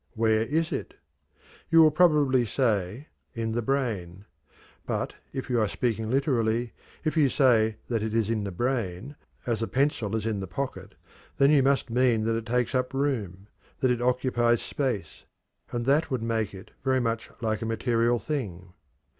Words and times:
Where 0.15 0.41
is 0.45 0.71
it? 0.71 0.95
You 1.69 1.83
will 1.83 1.91
probably 1.91 2.43
say, 2.43 3.09
in 3.35 3.51
the 3.51 3.61
brain. 3.61 4.25
But, 4.87 5.13
if 5.31 5.47
you 5.47 5.59
are 5.61 5.67
speaking 5.67 6.09
literally, 6.09 6.73
if 7.03 7.15
you 7.15 7.29
say 7.29 7.75
that 7.87 8.01
it 8.01 8.15
is 8.15 8.27
in 8.27 8.43
the 8.43 8.51
brain, 8.51 9.15
as 9.45 9.61
a 9.61 9.67
pencil 9.67 10.15
is 10.15 10.25
in 10.25 10.39
the 10.39 10.47
pocket, 10.47 10.95
then 11.37 11.51
you 11.51 11.61
must 11.61 11.91
mean 11.91 12.23
that 12.23 12.33
it 12.35 12.47
takes 12.47 12.73
up 12.73 12.95
room, 12.95 13.45
that 13.81 13.91
it 13.91 14.01
occupies 14.01 14.63
space, 14.63 15.25
and 15.71 15.85
that 15.85 16.09
would 16.09 16.23
make 16.23 16.51
it 16.51 16.71
very 16.83 16.99
much 16.99 17.29
like 17.39 17.61
a 17.61 17.65
material 17.67 18.17
thing. 18.17 18.73